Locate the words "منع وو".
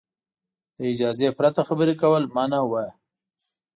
2.35-2.85